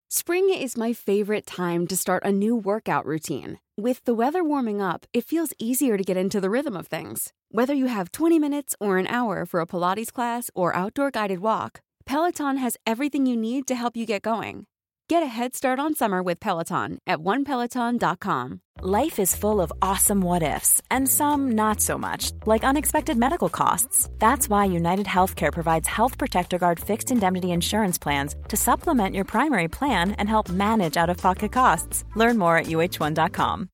Spring 0.08 0.50
is 0.50 0.76
my 0.76 0.92
favorite 0.92 1.46
time 1.46 1.86
to 1.86 1.96
start 1.96 2.22
a 2.24 2.32
new 2.32 2.56
workout 2.56 3.06
routine. 3.06 3.61
With 3.78 4.04
the 4.04 4.12
weather 4.12 4.44
warming 4.44 4.82
up, 4.82 5.06
it 5.14 5.24
feels 5.24 5.54
easier 5.58 5.96
to 5.96 6.04
get 6.04 6.18
into 6.18 6.42
the 6.42 6.50
rhythm 6.50 6.76
of 6.76 6.88
things. 6.88 7.32
Whether 7.50 7.72
you 7.72 7.86
have 7.86 8.12
20 8.12 8.38
minutes 8.38 8.76
or 8.78 8.98
an 8.98 9.06
hour 9.06 9.46
for 9.46 9.60
a 9.60 9.66
Pilates 9.66 10.12
class 10.12 10.50
or 10.54 10.76
outdoor 10.76 11.10
guided 11.10 11.38
walk, 11.38 11.80
Peloton 12.04 12.58
has 12.58 12.76
everything 12.86 13.24
you 13.24 13.34
need 13.34 13.66
to 13.68 13.74
help 13.74 13.96
you 13.96 14.04
get 14.04 14.20
going. 14.20 14.66
Get 15.12 15.22
a 15.22 15.26
head 15.40 15.54
start 15.54 15.78
on 15.78 15.94
summer 15.94 16.22
with 16.22 16.40
Peloton 16.40 16.98
at 17.06 17.18
onepeloton.com. 17.18 18.60
Life 18.80 19.18
is 19.18 19.36
full 19.36 19.60
of 19.60 19.70
awesome 19.82 20.22
what 20.22 20.42
ifs, 20.42 20.80
and 20.90 21.06
some 21.06 21.52
not 21.52 21.82
so 21.82 21.98
much, 21.98 22.32
like 22.46 22.64
unexpected 22.64 23.18
medical 23.18 23.50
costs. 23.50 24.08
That's 24.18 24.48
why 24.48 24.64
United 24.64 25.04
Healthcare 25.04 25.52
provides 25.52 25.86
Health 25.86 26.16
Protector 26.16 26.56
Guard 26.56 26.80
fixed 26.80 27.10
indemnity 27.10 27.50
insurance 27.50 27.98
plans 27.98 28.36
to 28.48 28.56
supplement 28.56 29.14
your 29.14 29.26
primary 29.26 29.68
plan 29.68 30.12
and 30.12 30.30
help 30.30 30.48
manage 30.48 30.96
out 30.96 31.10
of 31.10 31.18
pocket 31.18 31.52
costs. 31.52 32.04
Learn 32.16 32.38
more 32.38 32.56
at 32.56 32.68
uh1.com. 32.68 33.68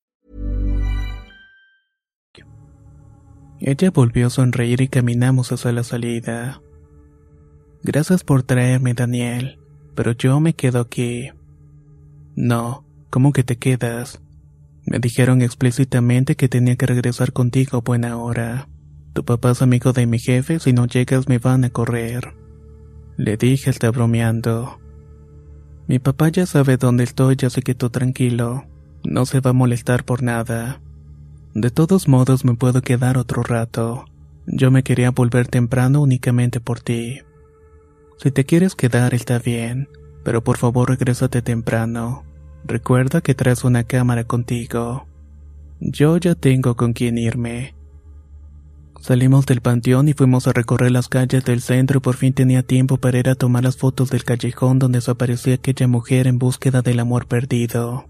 Ella 3.61 3.91
volvió 3.93 4.27
a 4.27 4.31
sonreír 4.31 4.81
y 4.81 4.89
caminamos 4.89 5.53
hacia 5.53 5.71
la 5.71 5.85
salida. 5.85 6.61
Gracias 7.85 8.25
por 8.25 8.43
traerme, 8.43 8.95
Daniel. 8.95 9.57
Pero 9.99 10.13
yo 10.13 10.39
me 10.39 10.55
quedo 10.55 10.79
aquí. 10.79 11.31
No, 12.37 12.85
¿cómo 13.11 13.33
que 13.33 13.43
te 13.43 13.57
quedas? 13.57 14.23
Me 14.87 15.01
dijeron 15.01 15.43
explícitamente 15.43 16.37
que 16.37 16.49
tenía 16.49 16.77
que 16.77 16.87
regresar 16.87 17.33
contigo 17.33 17.79
a 17.79 17.81
buena 17.81 18.17
hora. 18.17 18.69
Tu 19.13 19.25
papá 19.25 19.51
es 19.51 19.61
amigo 19.61 19.93
de 19.93 20.07
mi 20.07 20.21
jefe, 20.21 20.61
si 20.61 20.73
no 20.73 20.87
llegas 20.87 21.29
me 21.29 21.39
van 21.39 21.65
a 21.65 21.71
correr. 21.71 22.33
Le 23.17 23.37
dije, 23.37 23.71
está 23.71 23.91
bromeando. 23.91 24.79
Mi 25.89 25.99
papá 25.99 26.29
ya 26.29 26.47
sabe 26.47 26.77
dónde 26.77 27.03
estoy, 27.03 27.35
ya 27.35 27.51
se 27.51 27.63
quedó 27.63 27.91
tranquilo. 27.91 28.67
No 29.03 29.27
se 29.27 29.41
va 29.41 29.51
a 29.51 29.53
molestar 29.53 30.05
por 30.05 30.23
nada. 30.23 30.81
De 31.55 31.73
todos 31.73 32.07
modos 32.07 32.45
me 32.45 32.55
puedo 32.55 32.83
quedar 32.83 33.19
otro 33.19 33.43
rato. 33.43 34.05
Yo 34.47 34.71
me 34.71 34.85
quería 34.85 35.11
volver 35.11 35.49
temprano 35.49 36.01
únicamente 36.03 36.61
por 36.61 36.79
ti. 36.79 37.23
Si 38.19 38.33
te 38.33 38.45
quieres 38.45 38.75
quedar 38.75 39.15
está 39.15 39.39
bien, 39.39 39.89
pero 40.25 40.43
por 40.43 40.57
favor 40.57 40.89
regrésate 40.89 41.41
temprano. 41.41 42.25
Recuerda 42.65 43.21
que 43.21 43.37
traes 43.37 43.63
una 43.63 43.85
cámara 43.85 44.25
contigo. 44.25 45.07
Yo 45.79 46.17
ya 46.17 46.35
tengo 46.35 46.75
con 46.75 46.95
quién 46.95 47.17
irme. 47.17 47.77
Salimos 49.01 49.47
del 49.47 49.61
panteón 49.61 50.09
y 50.09 50.15
fuimos 50.15 50.49
a 50.49 50.53
recorrer 50.53 50.91
las 50.91 51.09
calles 51.09 51.45
del 51.45 51.61
centro 51.61 51.99
y 51.99 52.01
por 52.01 52.17
fin 52.17 52.33
tenía 52.33 52.65
tiempo 52.65 52.97
para 52.97 53.19
ir 53.21 53.29
a 53.29 53.37
tomar 53.37 53.63
las 53.63 53.77
fotos 53.77 54.11
del 54.11 54.25
callejón 54.25 54.81
donde 54.81 54.99
desaparecía 54.99 55.55
aquella 55.55 55.87
mujer 55.87 56.27
en 56.27 56.41
búsqueda 56.41 56.83
del 56.83 56.99
amor 56.99 57.29
perdido. 57.29 58.07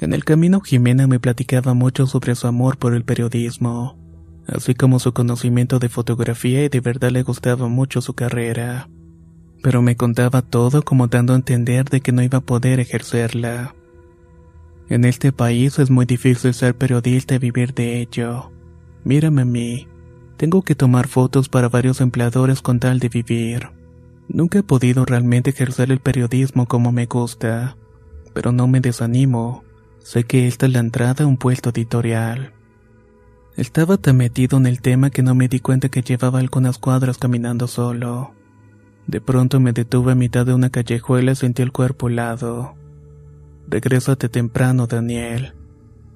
En 0.00 0.12
el 0.12 0.24
camino 0.24 0.60
Jimena 0.60 1.06
me 1.06 1.20
platicaba 1.20 1.74
mucho 1.74 2.08
sobre 2.08 2.34
su 2.34 2.48
amor 2.48 2.76
por 2.78 2.94
el 2.94 3.04
periodismo, 3.04 3.96
así 4.48 4.74
como 4.74 4.98
su 4.98 5.12
conocimiento 5.12 5.78
de 5.78 5.88
fotografía 5.88 6.64
y 6.64 6.68
de 6.68 6.80
verdad 6.80 7.12
le 7.12 7.22
gustaba 7.22 7.68
mucho 7.68 8.00
su 8.00 8.14
carrera 8.14 8.88
pero 9.64 9.80
me 9.80 9.96
contaba 9.96 10.42
todo 10.42 10.82
como 10.82 11.06
dando 11.06 11.32
a 11.32 11.36
entender 11.36 11.88
de 11.88 12.02
que 12.02 12.12
no 12.12 12.22
iba 12.22 12.36
a 12.36 12.42
poder 12.42 12.80
ejercerla. 12.80 13.74
En 14.90 15.06
este 15.06 15.32
país 15.32 15.78
es 15.78 15.88
muy 15.88 16.04
difícil 16.04 16.52
ser 16.52 16.76
periodista 16.76 17.34
y 17.34 17.38
vivir 17.38 17.72
de 17.72 18.02
ello. 18.02 18.52
Mírame 19.04 19.40
a 19.40 19.46
mí. 19.46 19.88
Tengo 20.36 20.60
que 20.60 20.74
tomar 20.74 21.08
fotos 21.08 21.48
para 21.48 21.70
varios 21.70 22.02
empleadores 22.02 22.60
con 22.60 22.78
tal 22.78 22.98
de 22.98 23.08
vivir. 23.08 23.70
Nunca 24.28 24.58
he 24.58 24.62
podido 24.62 25.06
realmente 25.06 25.48
ejercer 25.48 25.90
el 25.90 26.00
periodismo 26.00 26.66
como 26.66 26.92
me 26.92 27.06
gusta, 27.06 27.78
pero 28.34 28.52
no 28.52 28.66
me 28.66 28.82
desanimo. 28.82 29.64
Sé 29.98 30.24
que 30.24 30.46
esta 30.46 30.66
es 30.66 30.72
la 30.72 30.80
entrada 30.80 31.24
a 31.24 31.26
un 31.26 31.38
puesto 31.38 31.70
editorial. 31.70 32.52
Estaba 33.56 33.96
tan 33.96 34.18
metido 34.18 34.58
en 34.58 34.66
el 34.66 34.82
tema 34.82 35.08
que 35.08 35.22
no 35.22 35.34
me 35.34 35.48
di 35.48 35.60
cuenta 35.60 35.88
que 35.88 36.02
llevaba 36.02 36.40
algunas 36.40 36.76
cuadras 36.76 37.16
caminando 37.16 37.66
solo. 37.66 38.34
De 39.06 39.20
pronto 39.20 39.60
me 39.60 39.72
detuve 39.72 40.12
a 40.12 40.16
mitad 40.16 40.46
de 40.46 40.54
una 40.54 40.70
callejuela 40.70 41.32
y 41.32 41.36
sentí 41.36 41.62
el 41.62 41.72
cuerpo 41.72 42.08
helado. 42.08 42.74
Regrésate 43.68 44.28
temprano, 44.28 44.86
Daniel. 44.86 45.54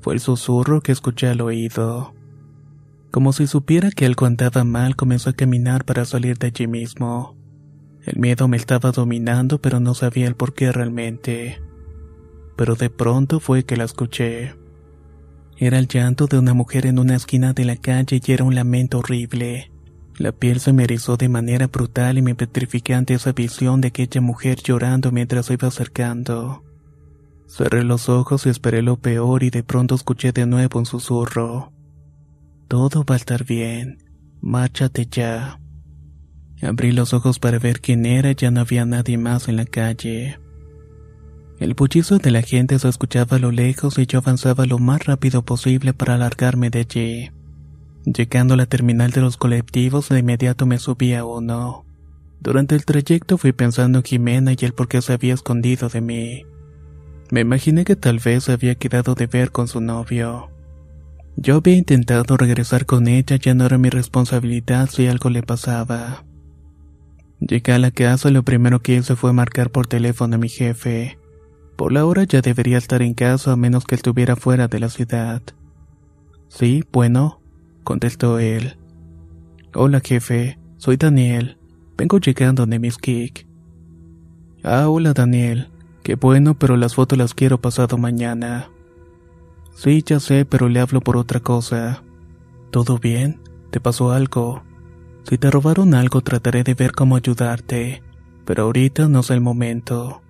Fue 0.00 0.14
el 0.14 0.20
susurro 0.20 0.80
que 0.80 0.92
escuché 0.92 1.28
al 1.28 1.40
oído. 1.40 2.14
Como 3.10 3.32
si 3.32 3.46
supiera 3.46 3.90
que 3.90 4.06
algo 4.06 4.26
andaba 4.26 4.64
mal, 4.64 4.96
comenzó 4.96 5.30
a 5.30 5.34
caminar 5.34 5.84
para 5.84 6.04
salir 6.04 6.38
de 6.38 6.48
allí 6.48 6.66
mismo. 6.66 7.36
El 8.04 8.18
miedo 8.18 8.48
me 8.48 8.56
estaba 8.56 8.90
dominando, 8.90 9.60
pero 9.60 9.80
no 9.80 9.94
sabía 9.94 10.26
el 10.26 10.34
por 10.34 10.54
qué 10.54 10.72
realmente. 10.72 11.60
Pero 12.56 12.74
de 12.74 12.90
pronto 12.90 13.40
fue 13.40 13.64
que 13.64 13.76
la 13.76 13.84
escuché. 13.84 14.54
Era 15.56 15.78
el 15.78 15.88
llanto 15.88 16.26
de 16.26 16.38
una 16.38 16.54
mujer 16.54 16.86
en 16.86 16.98
una 16.98 17.16
esquina 17.16 17.52
de 17.52 17.64
la 17.64 17.76
calle 17.76 18.20
y 18.24 18.32
era 18.32 18.44
un 18.44 18.54
lamento 18.54 18.98
horrible. 18.98 19.72
La 20.18 20.32
piel 20.32 20.58
se 20.58 20.72
me 20.72 20.82
erizó 20.82 21.16
de 21.16 21.28
manera 21.28 21.68
brutal 21.68 22.18
y 22.18 22.22
me 22.22 22.34
petrifiqué 22.34 22.94
ante 22.94 23.14
esa 23.14 23.30
visión 23.32 23.80
de 23.80 23.88
aquella 23.88 24.20
mujer 24.20 24.58
llorando 24.60 25.12
mientras 25.12 25.46
se 25.46 25.54
iba 25.54 25.68
acercando. 25.68 26.64
Cerré 27.46 27.84
los 27.84 28.08
ojos 28.08 28.44
y 28.44 28.48
esperé 28.48 28.82
lo 28.82 28.96
peor 28.96 29.44
y 29.44 29.50
de 29.50 29.62
pronto 29.62 29.94
escuché 29.94 30.32
de 30.32 30.44
nuevo 30.44 30.80
un 30.80 30.86
susurro. 30.86 31.72
Todo 32.66 33.04
va 33.04 33.14
a 33.14 33.18
estar 33.18 33.44
bien. 33.44 33.98
Márchate 34.40 35.06
ya. 35.06 35.60
Abrí 36.62 36.90
los 36.90 37.14
ojos 37.14 37.38
para 37.38 37.60
ver 37.60 37.80
quién 37.80 38.04
era 38.04 38.32
ya 38.32 38.50
no 38.50 38.60
había 38.60 38.84
nadie 38.84 39.18
más 39.18 39.48
en 39.48 39.56
la 39.56 39.66
calle. 39.66 40.40
El 41.60 41.74
bullizo 41.74 42.18
de 42.18 42.32
la 42.32 42.42
gente 42.42 42.76
se 42.80 42.88
escuchaba 42.88 43.36
a 43.36 43.40
lo 43.40 43.52
lejos 43.52 43.98
y 43.98 44.06
yo 44.06 44.18
avanzaba 44.18 44.66
lo 44.66 44.78
más 44.78 45.06
rápido 45.06 45.44
posible 45.44 45.94
para 45.94 46.14
alargarme 46.14 46.70
de 46.70 46.80
allí. 46.80 47.37
Llegando 48.14 48.54
a 48.54 48.56
la 48.56 48.64
terminal 48.64 49.10
de 49.10 49.20
los 49.20 49.36
colectivos, 49.36 50.08
de 50.08 50.20
inmediato 50.20 50.64
me 50.64 50.78
subí 50.78 51.12
a 51.12 51.26
uno. 51.26 51.84
Durante 52.40 52.74
el 52.74 52.86
trayecto 52.86 53.36
fui 53.36 53.52
pensando 53.52 53.98
en 53.98 54.04
Jimena 54.04 54.52
y 54.52 54.64
el 54.64 54.72
por 54.72 54.88
qué 54.88 55.02
se 55.02 55.12
había 55.12 55.34
escondido 55.34 55.90
de 55.90 56.00
mí. 56.00 56.46
Me 57.30 57.40
imaginé 57.40 57.84
que 57.84 57.96
tal 57.96 58.18
vez 58.18 58.44
se 58.44 58.52
había 58.52 58.76
quedado 58.76 59.14
de 59.14 59.26
ver 59.26 59.50
con 59.50 59.68
su 59.68 59.82
novio. 59.82 60.48
Yo 61.36 61.56
había 61.56 61.76
intentado 61.76 62.38
regresar 62.38 62.86
con 62.86 63.08
ella, 63.08 63.36
ya 63.36 63.52
no 63.52 63.66
era 63.66 63.76
mi 63.76 63.90
responsabilidad 63.90 64.88
si 64.88 65.06
algo 65.06 65.28
le 65.28 65.42
pasaba. 65.42 66.24
Llegué 67.40 67.72
a 67.74 67.78
la 67.78 67.90
casa 67.90 68.30
y 68.30 68.32
lo 68.32 68.42
primero 68.42 68.80
que 68.80 68.94
hice 68.94 69.16
fue 69.16 69.34
marcar 69.34 69.70
por 69.70 69.86
teléfono 69.86 70.36
a 70.36 70.38
mi 70.38 70.48
jefe. 70.48 71.18
Por 71.76 71.92
la 71.92 72.06
hora 72.06 72.24
ya 72.24 72.40
debería 72.40 72.78
estar 72.78 73.02
en 73.02 73.12
casa 73.12 73.52
a 73.52 73.56
menos 73.56 73.84
que 73.84 73.96
estuviera 73.96 74.34
fuera 74.34 74.66
de 74.66 74.80
la 74.80 74.88
ciudad. 74.88 75.42
Sí, 76.48 76.82
bueno, 76.90 77.42
contestó 77.84 78.38
él. 78.38 78.76
Hola 79.74 80.00
jefe, 80.00 80.58
soy 80.76 80.96
Daniel. 80.96 81.58
Vengo 81.96 82.18
llegando 82.18 82.66
de 82.66 82.78
Miss 82.78 82.98
Kick. 82.98 83.46
Ah, 84.62 84.88
hola 84.88 85.12
Daniel. 85.12 85.68
Qué 86.02 86.14
bueno, 86.14 86.58
pero 86.58 86.76
las 86.76 86.94
fotos 86.94 87.18
las 87.18 87.34
quiero 87.34 87.60
pasado 87.60 87.98
mañana. 87.98 88.70
Sí, 89.74 90.02
ya 90.04 90.20
sé, 90.20 90.44
pero 90.44 90.68
le 90.68 90.80
hablo 90.80 91.00
por 91.00 91.16
otra 91.16 91.40
cosa. 91.40 92.02
¿Todo 92.70 92.98
bien? 92.98 93.40
¿Te 93.70 93.80
pasó 93.80 94.12
algo? 94.12 94.62
Si 95.28 95.36
te 95.38 95.50
robaron 95.50 95.94
algo 95.94 96.22
trataré 96.22 96.64
de 96.64 96.74
ver 96.74 96.92
cómo 96.92 97.16
ayudarte, 97.16 98.02
pero 98.44 98.64
ahorita 98.64 99.08
no 99.08 99.20
es 99.20 99.30
el 99.30 99.40
momento. 99.40 100.22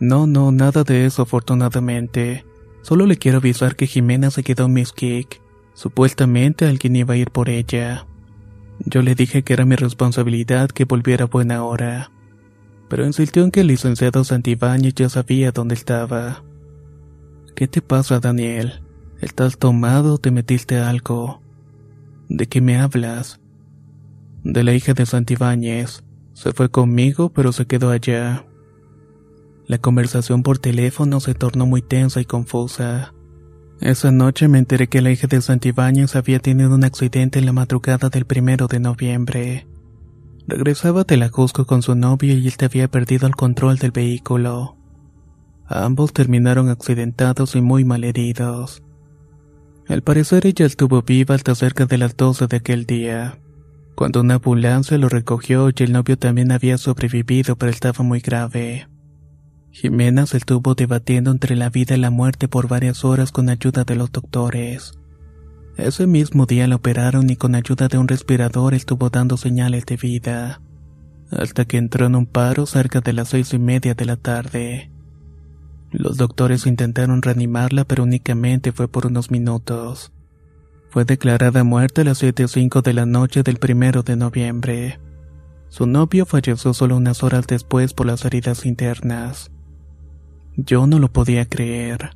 No, 0.00 0.26
no, 0.26 0.50
nada 0.52 0.84
de 0.84 1.04
eso 1.04 1.22
afortunadamente. 1.22 2.44
Solo 2.82 3.06
le 3.06 3.16
quiero 3.18 3.38
avisar 3.38 3.76
que 3.76 3.86
Jimena 3.86 4.30
se 4.30 4.42
quedó 4.42 4.64
en 4.66 4.72
Miss 4.72 4.92
Kick. 4.92 5.40
Supuestamente 5.74 6.66
alguien 6.66 6.96
iba 6.96 7.14
a 7.14 7.16
ir 7.16 7.30
por 7.30 7.48
ella. 7.48 8.06
Yo 8.78 9.02
le 9.02 9.14
dije 9.14 9.42
que 9.42 9.52
era 9.52 9.64
mi 9.64 9.76
responsabilidad 9.76 10.70
que 10.70 10.84
volviera 10.84 11.24
a 11.24 11.28
buena 11.28 11.64
hora. 11.64 12.10
Pero 12.88 13.06
insistió 13.06 13.44
en 13.44 13.50
que 13.50 13.60
el 13.60 13.68
licenciado 13.68 14.24
Santibáñez 14.24 14.94
ya 14.94 15.08
sabía 15.08 15.52
dónde 15.52 15.74
estaba. 15.74 16.44
¿Qué 17.56 17.66
te 17.66 17.82
pasa, 17.82 18.20
Daniel? 18.20 18.82
¿Estás 19.20 19.58
tomado 19.58 20.14
o 20.14 20.18
te 20.18 20.30
metiste 20.30 20.78
algo? 20.78 21.40
¿De 22.28 22.46
qué 22.46 22.60
me 22.60 22.78
hablas? 22.78 23.40
De 24.42 24.62
la 24.64 24.74
hija 24.74 24.92
de 24.92 25.06
Santibáñez. 25.06 26.04
Se 26.34 26.52
fue 26.52 26.68
conmigo, 26.68 27.32
pero 27.32 27.52
se 27.52 27.66
quedó 27.66 27.90
allá. 27.90 28.46
La 29.66 29.78
conversación 29.78 30.42
por 30.42 30.58
teléfono 30.58 31.20
se 31.20 31.34
tornó 31.34 31.64
muy 31.64 31.80
tensa 31.80 32.20
y 32.20 32.24
confusa. 32.26 33.13
Esa 33.84 34.10
noche 34.10 34.48
me 34.48 34.56
enteré 34.56 34.88
que 34.88 35.02
la 35.02 35.10
hija 35.10 35.26
de 35.26 35.42
Santibáñez 35.42 36.16
había 36.16 36.38
tenido 36.38 36.74
un 36.74 36.84
accidente 36.84 37.38
en 37.38 37.44
la 37.44 37.52
madrugada 37.52 38.08
del 38.08 38.24
primero 38.24 38.66
de 38.66 38.80
noviembre. 38.80 39.66
Regresaba 40.46 41.04
de 41.04 41.18
la 41.18 41.28
Cusco 41.28 41.66
con 41.66 41.82
su 41.82 41.94
novio 41.94 42.32
y 42.32 42.48
él 42.48 42.54
había 42.62 42.88
perdido 42.88 43.26
el 43.26 43.36
control 43.36 43.76
del 43.76 43.90
vehículo. 43.90 44.78
Ambos 45.66 46.14
terminaron 46.14 46.70
accidentados 46.70 47.56
y 47.56 47.60
muy 47.60 47.84
malheridos. 47.84 48.82
Al 49.86 50.00
parecer 50.00 50.46
ella 50.46 50.64
estuvo 50.64 51.02
viva 51.02 51.34
hasta 51.34 51.54
cerca 51.54 51.84
de 51.84 51.98
las 51.98 52.16
12 52.16 52.46
de 52.46 52.56
aquel 52.56 52.86
día, 52.86 53.38
cuando 53.94 54.22
una 54.22 54.36
ambulancia 54.36 54.96
lo 54.96 55.10
recogió 55.10 55.68
y 55.68 55.82
el 55.82 55.92
novio 55.92 56.16
también 56.16 56.52
había 56.52 56.78
sobrevivido 56.78 57.56
pero 57.56 57.70
estaba 57.70 58.02
muy 58.02 58.20
grave. 58.20 58.88
Jimena 59.74 60.24
se 60.26 60.36
estuvo 60.36 60.76
debatiendo 60.76 61.32
entre 61.32 61.56
la 61.56 61.68
vida 61.68 61.96
y 61.96 61.98
la 61.98 62.10
muerte 62.10 62.46
por 62.46 62.68
varias 62.68 63.04
horas 63.04 63.32
con 63.32 63.48
ayuda 63.48 63.82
de 63.82 63.96
los 63.96 64.12
doctores. 64.12 64.96
Ese 65.76 66.06
mismo 66.06 66.46
día 66.46 66.68
la 66.68 66.76
operaron 66.76 67.28
y 67.28 67.34
con 67.34 67.56
ayuda 67.56 67.88
de 67.88 67.98
un 67.98 68.06
respirador 68.06 68.74
estuvo 68.74 69.10
dando 69.10 69.36
señales 69.36 69.84
de 69.84 69.96
vida, 69.96 70.60
hasta 71.32 71.64
que 71.64 71.78
entró 71.78 72.06
en 72.06 72.14
un 72.14 72.26
paro 72.26 72.66
cerca 72.66 73.00
de 73.00 73.14
las 73.14 73.30
seis 73.30 73.52
y 73.52 73.58
media 73.58 73.94
de 73.94 74.04
la 74.04 74.16
tarde. 74.16 74.92
Los 75.90 76.18
doctores 76.18 76.66
intentaron 76.66 77.20
reanimarla, 77.20 77.84
pero 77.84 78.04
únicamente 78.04 78.70
fue 78.70 78.86
por 78.86 79.06
unos 79.06 79.32
minutos. 79.32 80.12
Fue 80.88 81.04
declarada 81.04 81.64
muerta 81.64 82.02
a 82.02 82.04
las 82.04 82.22
7.05 82.22 82.80
de 82.80 82.92
la 82.92 83.06
noche 83.06 83.42
del 83.42 83.56
primero 83.56 84.04
de 84.04 84.14
noviembre. 84.14 85.00
Su 85.68 85.88
novio 85.88 86.26
falleció 86.26 86.74
solo 86.74 86.96
unas 86.96 87.24
horas 87.24 87.48
después 87.48 87.92
por 87.92 88.06
las 88.06 88.24
heridas 88.24 88.66
internas. 88.66 89.50
Yo 90.56 90.86
no 90.86 90.98
lo 90.98 91.12
podía 91.12 91.46
creer. 91.46 92.10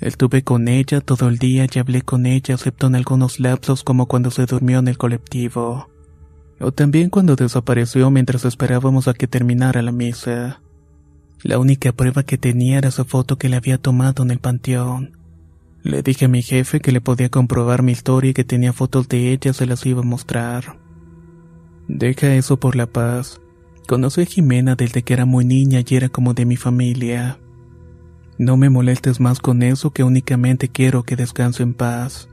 Estuve 0.00 0.42
con 0.42 0.68
ella 0.68 1.00
todo 1.00 1.28
el 1.28 1.38
día 1.38 1.66
y 1.72 1.78
hablé 1.78 2.02
con 2.02 2.26
ella, 2.26 2.54
excepto 2.54 2.86
en 2.88 2.94
algunos 2.94 3.40
lapsos 3.40 3.84
como 3.84 4.06
cuando 4.06 4.30
se 4.30 4.44
durmió 4.44 4.80
en 4.80 4.88
el 4.88 4.98
colectivo. 4.98 5.88
O 6.60 6.72
también 6.72 7.10
cuando 7.10 7.36
desapareció 7.36 8.10
mientras 8.10 8.44
esperábamos 8.44 9.08
a 9.08 9.14
que 9.14 9.26
terminara 9.26 9.82
la 9.82 9.92
misa. 9.92 10.60
La 11.42 11.58
única 11.58 11.92
prueba 11.92 12.22
que 12.22 12.38
tenía 12.38 12.78
era 12.78 12.90
su 12.90 13.04
foto 13.04 13.38
que 13.38 13.48
le 13.48 13.56
había 13.56 13.78
tomado 13.78 14.22
en 14.22 14.30
el 14.30 14.38
panteón. 14.40 15.16
Le 15.82 16.02
dije 16.02 16.26
a 16.26 16.28
mi 16.28 16.42
jefe 16.42 16.80
que 16.80 16.92
le 16.92 17.00
podía 17.00 17.28
comprobar 17.28 17.82
mi 17.82 17.92
historia 17.92 18.30
y 18.30 18.34
que 18.34 18.44
tenía 18.44 18.72
fotos 18.72 19.08
de 19.08 19.32
ella, 19.32 19.52
se 19.52 19.66
las 19.66 19.84
iba 19.84 20.00
a 20.00 20.04
mostrar. 20.04 20.78
Deja 21.88 22.34
eso 22.34 22.58
por 22.58 22.76
la 22.76 22.86
paz. 22.86 23.40
Conocí 23.86 24.22
a 24.22 24.26
Jimena 24.26 24.76
desde 24.76 25.02
que 25.02 25.12
era 25.12 25.26
muy 25.26 25.44
niña 25.44 25.80
y 25.86 25.94
era 25.94 26.08
como 26.08 26.32
de 26.32 26.46
mi 26.46 26.56
familia. 26.56 27.38
No 28.38 28.56
me 28.56 28.68
molestes 28.68 29.20
más 29.20 29.38
con 29.38 29.62
eso 29.62 29.92
que 29.92 30.02
únicamente 30.02 30.68
quiero 30.68 31.04
que 31.04 31.14
descanse 31.14 31.62
en 31.62 31.74
paz. 31.74 32.28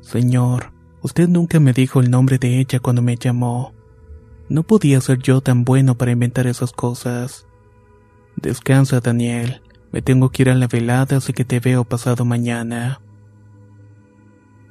Señor, 0.00 0.72
usted 1.00 1.28
nunca 1.28 1.60
me 1.60 1.72
dijo 1.72 2.00
el 2.00 2.10
nombre 2.10 2.38
de 2.38 2.60
ella 2.60 2.78
cuando 2.80 3.00
me 3.00 3.16
llamó. 3.16 3.72
No 4.50 4.64
podía 4.64 5.00
ser 5.00 5.18
yo 5.18 5.40
tan 5.40 5.64
bueno 5.64 5.96
para 5.96 6.12
inventar 6.12 6.46
esas 6.46 6.72
cosas. 6.72 7.46
Descansa, 8.36 9.00
Daniel. 9.00 9.62
Me 9.92 10.02
tengo 10.02 10.30
que 10.30 10.42
ir 10.42 10.50
a 10.50 10.54
la 10.54 10.66
velada, 10.66 11.18
así 11.18 11.32
que 11.32 11.44
te 11.44 11.60
veo 11.60 11.84
pasado 11.84 12.24
mañana. 12.24 13.00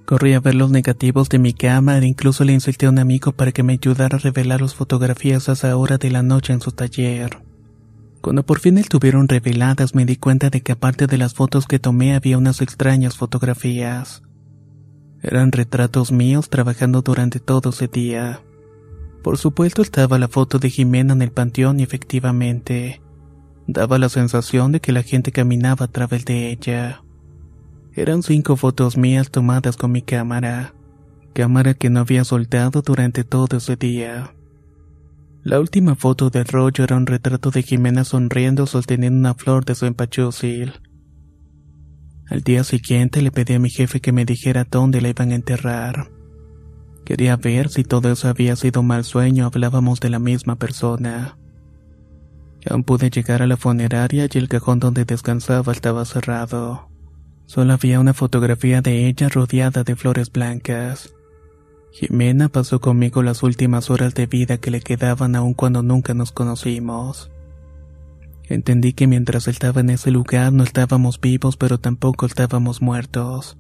Corrí 0.06 0.34
a 0.34 0.40
ver 0.40 0.56
los 0.56 0.70
negativos 0.70 1.30
de 1.30 1.40
mi 1.40 1.54
cámara 1.54 2.06
e 2.06 2.10
incluso 2.10 2.44
le 2.44 2.54
insulté 2.54 2.86
a 2.86 2.90
un 2.90 3.00
amigo 3.00 3.32
para 3.32 3.52
que 3.52 3.64
me 3.64 3.74
ayudara 3.74 4.18
a 4.18 4.20
revelar 4.20 4.62
las 4.62 4.76
fotografías 4.76 5.48
a 5.48 5.54
esa 5.54 5.76
hora 5.78 5.98
de 5.98 6.12
la 6.12 6.22
noche 6.22 6.54
en 6.54 6.62
su 6.62 6.72
taller. 6.72 7.51
Cuando 8.22 8.46
por 8.46 8.60
fin 8.60 8.78
estuvieron 8.78 9.28
reveladas 9.28 9.96
me 9.96 10.06
di 10.06 10.16
cuenta 10.16 10.50
de 10.50 10.62
que 10.62 10.74
aparte 10.74 11.08
de 11.08 11.18
las 11.18 11.34
fotos 11.34 11.66
que 11.66 11.80
tomé 11.80 12.16
había 12.16 12.38
unas 12.38 12.62
extrañas 12.62 13.18
fotografías. 13.18 14.24
Eran 15.22 15.52
retratos 15.52 16.12
míos 16.12 16.50
trabajando 16.50 17.02
durante 17.02 17.40
todo 17.40 17.72
ese 17.72 17.88
día. 17.88 18.42
Por 19.24 19.38
supuesto 19.38 19.82
estaba 19.82 20.18
la 20.18 20.28
foto 20.28 20.60
de 20.60 20.70
Jimena 20.70 21.14
en 21.14 21.22
el 21.22 21.32
panteón 21.32 21.80
y 21.80 21.84
efectivamente, 21.84 23.02
Daba 23.68 24.00
la 24.00 24.10
sensación 24.10 24.72
de 24.72 24.82
que 24.82 24.92
la 24.92 25.04
gente 25.04 25.32
caminaba 25.32 25.86
a 25.86 25.88
través 25.88 26.26
de 26.26 26.52
ella. 26.52 27.04
Eran 27.94 28.24
cinco 28.24 28.58
fotos 28.58 28.98
mías 28.98 29.32
tomadas 29.32 29.78
con 29.78 29.92
mi 29.92 30.02
cámara, 30.02 30.74
cámara 31.34 31.74
que 31.74 31.90
no 31.90 32.02
había 32.02 32.24
soltado 32.24 32.82
durante 32.82 33.24
todo 33.24 33.58
ese 33.58 33.76
día. 33.76 34.34
La 35.44 35.60
última 35.60 35.96
foto 35.96 36.30
del 36.30 36.46
rollo 36.46 36.84
era 36.84 36.96
un 36.96 37.08
retrato 37.08 37.50
de 37.50 37.64
Jimena 37.64 38.04
sonriendo 38.04 38.68
sosteniendo 38.68 39.18
una 39.18 39.34
flor 39.34 39.66
de 39.66 39.74
su 39.74 39.88
empachúcil. 39.88 40.74
Al 42.30 42.44
día 42.44 42.64
siguiente 42.64 43.24
le 43.24 43.32
pedí 43.32 43.56
a 43.56 43.60
mi 43.60 43.72
jefe 43.72 44.02
que 44.02 44.12
me 44.12 44.24
dijera 44.24 44.68
dónde 44.70 45.02
la 45.02 45.10
iban 45.10 45.32
a 45.32 45.36
enterrar. 45.36 46.12
Quería 47.06 47.38
ver 47.38 47.70
si 47.70 47.84
todo 47.84 48.12
eso 48.12 48.30
había 48.30 48.56
sido 48.56 48.84
mal 48.84 49.04
sueño, 49.04 49.48
hablábamos 49.48 50.00
de 50.00 50.12
la 50.12 50.20
misma 50.20 50.58
persona. 50.58 51.38
Aún 52.70 52.84
pude 52.84 53.10
llegar 53.10 53.42
a 53.42 53.48
la 53.48 53.58
funeraria 53.58 54.28
y 54.32 54.38
el 54.38 54.48
cajón 54.48 54.80
donde 54.80 55.06
descansaba 55.06 55.74
estaba 55.74 56.06
cerrado. 56.06 56.88
Solo 57.48 57.74
había 57.74 58.00
una 58.00 58.14
fotografía 58.14 58.82
de 58.82 59.08
ella 59.08 59.28
rodeada 59.28 59.84
de 59.84 59.96
flores 59.96 60.32
blancas. 60.32 61.16
Jimena 61.92 62.50
pasó 62.50 62.80
conmigo 62.80 63.22
las 63.22 63.44
últimas 63.44 63.90
horas 63.90 64.14
de 64.14 64.26
vida 64.26 64.58
que 64.58 64.72
le 64.72 64.82
quedaban 64.82 65.36
aun 65.36 65.54
cuando 65.54 65.84
nunca 65.84 66.14
nos 66.14 66.32
conocimos. 66.32 67.32
Entendí 68.48 68.94
que 68.94 69.08
mientras 69.08 69.48
estaba 69.48 69.82
en 69.82 69.90
ese 69.92 70.12
lugar 70.12 70.54
no 70.54 70.64
estábamos 70.64 71.20
vivos 71.20 71.58
pero 71.58 71.80
tampoco 71.80 72.26
estábamos 72.26 72.82
muertos. 72.82 73.58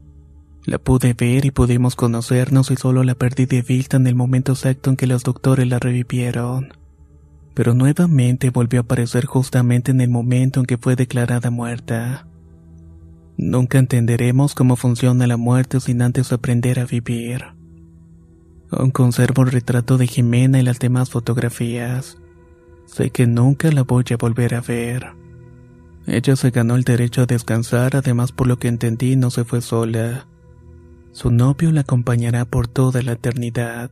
La 0.65 0.77
pude 0.77 1.13
ver 1.13 1.45
y 1.45 1.51
pudimos 1.51 1.95
conocernos 1.95 2.71
y 2.71 2.75
solo 2.75 3.03
la 3.03 3.15
perdí 3.15 3.45
de 3.45 3.61
vista 3.61 3.97
en 3.97 4.07
el 4.07 4.15
momento 4.15 4.51
exacto 4.53 4.89
en 4.89 4.95
que 4.95 5.07
los 5.07 5.23
doctores 5.23 5.67
la 5.67 5.79
revivieron 5.79 6.81
pero 7.53 7.73
nuevamente 7.73 8.49
volvió 8.49 8.79
a 8.79 8.83
aparecer 8.83 9.25
justamente 9.25 9.91
en 9.91 10.01
el 10.01 10.09
momento 10.09 10.59
en 10.59 10.65
que 10.65 10.77
fue 10.77 10.95
declarada 10.95 11.51
muerta. 11.51 12.27
Nunca 13.37 13.79
entenderemos 13.79 14.55
cómo 14.55 14.75
funciona 14.75 15.27
la 15.27 15.37
muerte 15.37 15.79
sin 15.79 16.01
antes 16.01 16.31
aprender 16.31 16.79
a 16.79 16.85
vivir. 16.85 17.60
Aún 18.71 18.91
conservo 18.91 19.43
el 19.43 19.51
retrato 19.51 19.97
de 19.97 20.07
Jimena 20.07 20.59
y 20.59 20.63
las 20.63 20.79
demás 20.79 21.09
fotografías. 21.09 22.17
Sé 22.85 23.09
que 23.09 23.27
nunca 23.27 23.71
la 23.71 23.83
voy 23.83 24.05
a 24.11 24.17
volver 24.17 24.55
a 24.55 24.61
ver. 24.61 25.11
Ella 26.07 26.35
se 26.35 26.51
ganó 26.51 26.75
el 26.75 26.83
derecho 26.83 27.21
a 27.21 27.25
descansar, 27.25 27.95
además 27.95 28.31
por 28.31 28.47
lo 28.47 28.57
que 28.57 28.67
entendí 28.67 29.15
no 29.15 29.29
se 29.29 29.43
fue 29.43 29.61
sola. 29.61 30.25
Su 31.11 31.29
novio 31.29 31.71
la 31.71 31.81
acompañará 31.81 32.45
por 32.45 32.67
toda 32.67 33.01
la 33.01 33.13
eternidad. 33.13 33.91